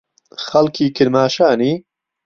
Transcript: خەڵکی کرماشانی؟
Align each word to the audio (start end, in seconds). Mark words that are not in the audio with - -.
خەڵکی 0.45 0.87
کرماشانی؟ 0.95 1.71